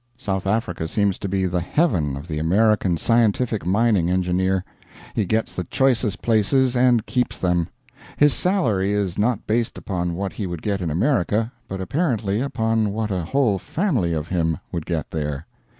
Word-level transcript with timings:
South 0.17 0.47
Africa 0.47 0.87
seems 0.87 1.19
to 1.19 1.29
be 1.29 1.45
the 1.45 1.61
heaven 1.61 2.17
of 2.17 2.27
the 2.27 2.39
American 2.39 2.97
scientific 2.97 3.67
mining 3.67 4.09
engineer. 4.09 4.65
He 5.13 5.25
gets 5.27 5.53
the 5.55 5.65
choicest 5.65 6.23
places, 6.23 6.75
and 6.75 7.05
keeps 7.05 7.37
them. 7.37 7.69
His 8.17 8.33
salary 8.33 8.93
is 8.93 9.19
not 9.19 9.45
based 9.45 9.77
upon 9.77 10.15
what 10.15 10.33
he 10.33 10.47
would 10.47 10.63
get 10.63 10.81
in 10.81 10.89
America, 10.89 11.51
but 11.67 11.79
apparently 11.79 12.41
upon 12.41 12.93
what 12.93 13.11
a 13.11 13.21
whole 13.25 13.59
family 13.59 14.11
of 14.11 14.29
him 14.29 14.57
would 14.71 14.87
get 14.87 15.11
there. 15.11 15.45